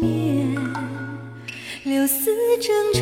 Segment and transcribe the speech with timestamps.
[0.00, 0.54] 念，
[1.84, 3.00] 柳丝正长，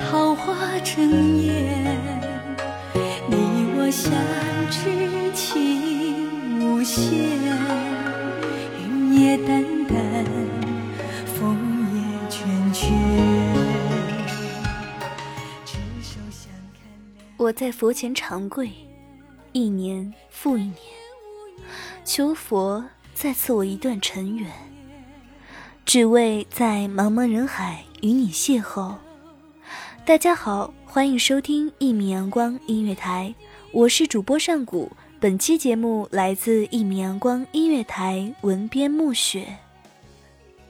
[0.00, 1.84] 桃花正艳。
[3.28, 3.34] 你
[3.76, 4.12] 我相
[4.70, 7.10] 知情无限，
[8.80, 10.24] 云也淡淡，
[11.26, 11.56] 风
[11.94, 12.36] 也倦
[12.72, 12.84] 倦。
[17.36, 18.70] 我在佛前长跪，
[19.52, 20.74] 一年复一年，
[22.04, 22.84] 求佛。
[23.18, 24.46] 再赐我一段尘缘，
[25.86, 28.96] 只为在茫茫人海与你邂逅。
[30.04, 33.32] 大家好，欢迎收听一米阳光音乐台，
[33.70, 34.90] 我是主播上古。
[35.20, 39.58] 本期节目来自一米阳光音乐台，文编暮雪。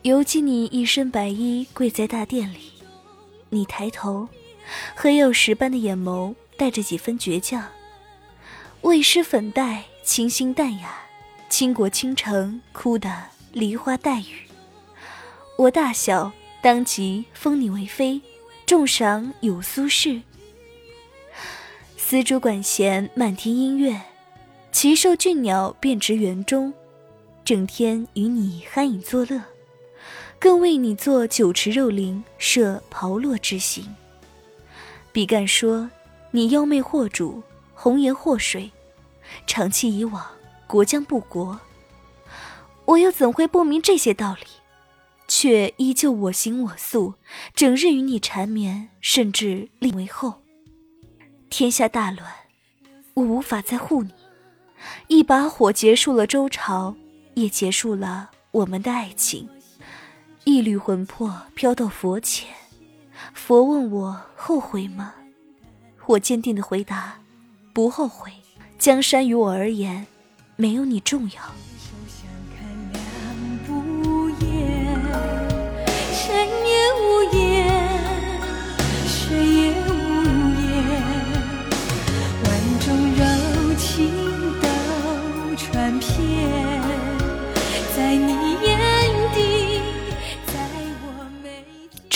[0.02, 2.72] 犹记你一身白衣跪在大殿里，
[3.48, 4.28] 你抬头，
[4.94, 6.34] 黑曜石般的眼眸。
[6.58, 7.62] 带着几分倔强，
[8.80, 10.94] 未施粉黛，清新淡雅，
[11.50, 13.10] 倾国倾城，哭得
[13.52, 14.45] 梨花带雨。
[15.56, 18.20] 我大小当即封你为妃，
[18.66, 20.22] 重赏有苏轼。
[21.96, 24.00] 丝竹管弦，漫天音乐，
[24.70, 26.72] 奇兽俊鸟遍植园中，
[27.44, 29.42] 整天与你酣饮作乐，
[30.38, 33.94] 更为你做酒池肉林，设炮烙之刑。
[35.12, 35.90] 比干说。
[36.32, 37.42] 你妖媚惑主，
[37.72, 38.70] 红颜祸水，
[39.46, 40.26] 长期以往，
[40.66, 41.58] 国将不国。
[42.84, 44.46] 我又怎会不明这些道理？
[45.46, 47.14] 却依旧我行我素，
[47.54, 50.42] 整日与你缠绵，甚至令为后。
[51.48, 52.28] 天下大乱，
[53.14, 54.10] 我无法再护你。
[55.06, 56.96] 一把火结束了周朝，
[57.34, 59.48] 也结束了我们的爱情。
[60.42, 62.52] 一缕魂魄飘到佛前，
[63.32, 65.14] 佛问我后悔吗？
[66.06, 67.20] 我坚定的回答
[67.72, 68.32] ：“不后悔。
[68.80, 70.08] 江山于我而言，
[70.56, 71.40] 没有你重要。”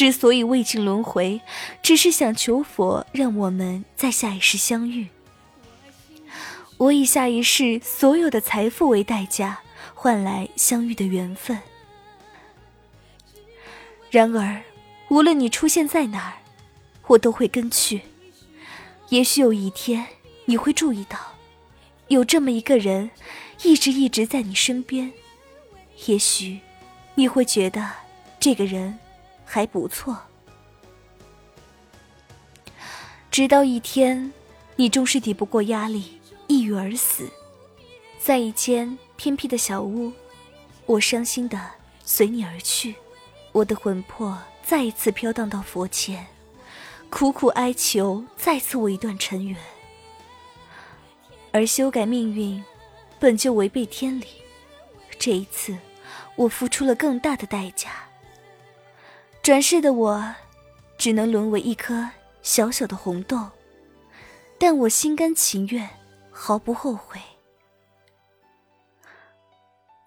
[0.01, 1.43] 之所以未尽轮回。
[1.83, 5.09] 只是想求佛，让我们在下一世相遇。
[6.79, 9.61] 我以下一世所有的财富为代价，
[9.93, 11.59] 换来相遇的缘分。
[14.11, 14.63] 然而，
[15.11, 16.33] 无论你出现在哪儿，
[17.09, 18.01] 我都会跟去。
[19.11, 20.07] 也许有一天，
[20.47, 21.19] 你会注意到，
[22.09, 23.11] 有这么一个人，
[23.65, 25.13] 一直一直在你身边。
[26.07, 26.61] 也许，
[27.17, 27.87] 你会觉得
[28.41, 28.99] 这个人
[29.53, 30.17] 还不错。
[33.33, 34.33] 直到一天，
[34.77, 37.29] 你终是抵不过压力，抑郁而死，
[38.21, 40.13] 在一间偏僻的小屋，
[40.87, 41.61] 我伤心的
[42.05, 42.95] 随你而去，
[43.51, 46.25] 我的魂魄再一次飘荡到佛前，
[47.09, 49.57] 苦苦哀求再赐我一段尘缘。
[51.51, 52.63] 而修改命运，
[53.19, 54.27] 本就违背天理，
[55.19, 55.77] 这一次，
[56.37, 57.91] 我付出了更大的代价。
[59.43, 60.35] 转世的我，
[60.99, 62.09] 只能沦为一颗。
[62.43, 63.51] 小小的红豆，
[64.59, 65.89] 但我心甘情愿，
[66.31, 67.21] 毫不后悔。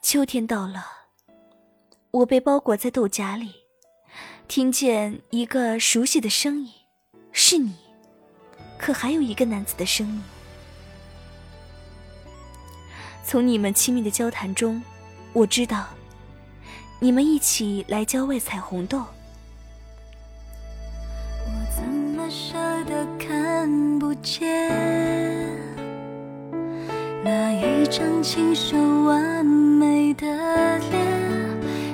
[0.01, 0.83] 秋天到了，
[2.09, 3.53] 我被包裹在豆荚里，
[4.47, 6.71] 听见一个熟悉的声音，
[7.31, 7.75] 是你。
[8.79, 10.23] 可还有一个男子的声音。
[13.23, 14.81] 从你们亲密的交谈中，
[15.33, 15.87] 我知道，
[16.99, 19.05] 你们一起来郊外采红豆。
[23.19, 24.69] 看不见
[27.23, 30.25] 那一张清秀完美的
[30.91, 31.01] 脸，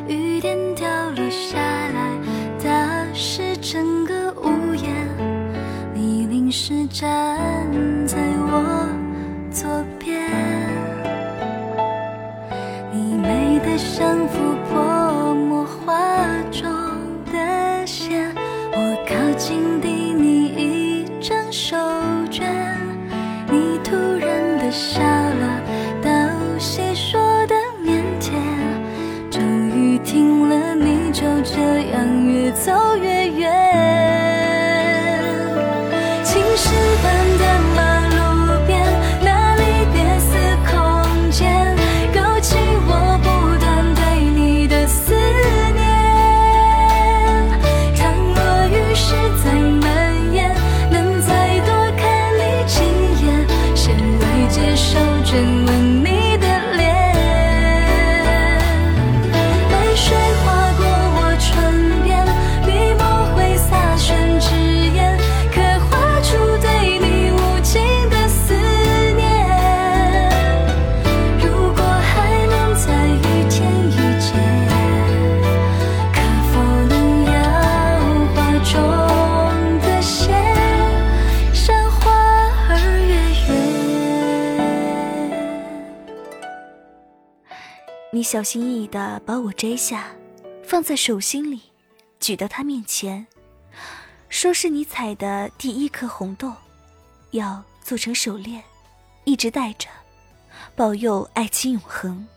[0.08, 2.18] 雨点掉落下来，
[2.64, 4.90] 打湿整个屋檐。
[5.94, 7.29] 你淋湿站
[88.20, 90.08] 你小心翼翼地把我摘下，
[90.62, 91.62] 放在手心里，
[92.20, 93.26] 举到他面前，
[94.28, 96.52] 说是你采的第一颗红豆，
[97.32, 98.62] 要做成手链，
[99.24, 99.88] 一直戴着，
[100.76, 102.28] 保佑爱情永恒。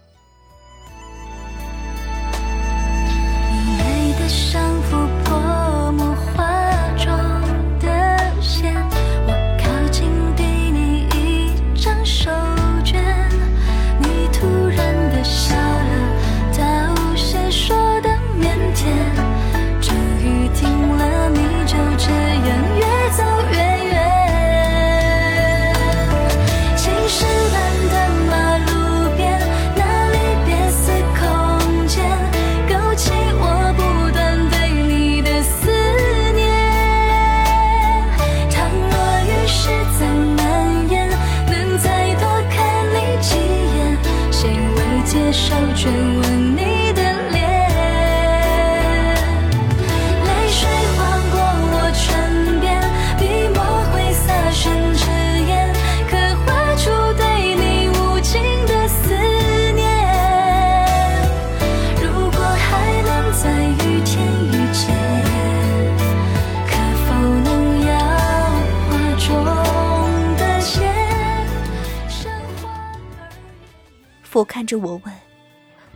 [74.42, 75.14] 我看着我问：“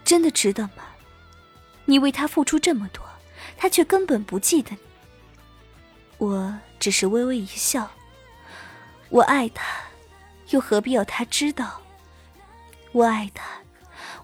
[0.04, 0.94] 真的值得吗？
[1.84, 3.04] 你为他付出这么多，
[3.56, 4.78] 他却根本不记得你。”
[6.18, 7.90] 我只是微微一笑。
[9.08, 9.64] 我爱他，
[10.50, 11.82] 又何必要他知道？
[12.92, 13.44] 我爱他，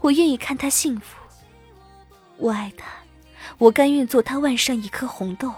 [0.00, 1.18] 我愿意看他幸福。
[2.36, 2.86] 我爱他，
[3.58, 5.52] 我甘愿做他腕上一颗红豆。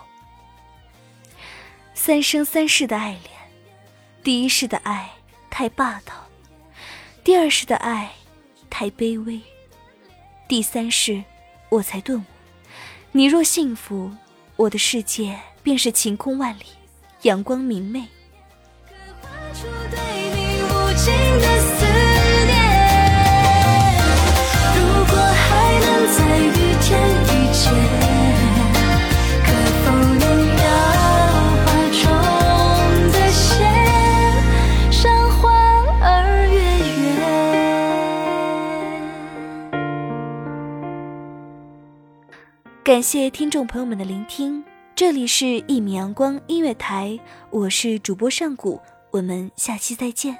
[1.93, 3.31] 三生三世的爱恋，
[4.23, 5.11] 第一世的爱
[5.51, 6.15] 太霸道，
[7.23, 8.11] 第二世的爱
[8.77, 9.41] 太卑微，
[10.49, 11.23] 第三世
[11.69, 12.25] 我才顿悟：
[13.13, 14.11] 你若幸福，
[14.57, 16.65] 我的世界便是晴空万里，
[17.23, 18.01] 阳光明媚。
[18.01, 19.97] 刻画出对
[20.35, 21.84] 你无尽的思
[42.85, 44.63] 感谢听众朋友们的聆听，
[44.95, 47.09] 这里是《一米阳光音乐台》，
[47.49, 48.79] 我是主播上古，
[49.11, 50.37] 我们下期再见。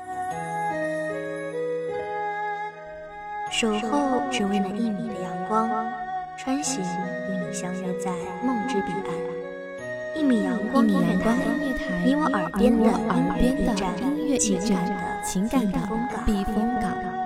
[3.51, 5.71] 守候只为那一米的阳光，
[6.37, 8.13] 穿行与你相约在
[8.45, 10.21] 梦之彼岸。
[10.21, 11.35] 一米阳光，音乐台，
[12.05, 13.73] 你我耳边的耳边的
[14.03, 15.81] 音乐情感的情感的
[16.27, 17.24] 避风港。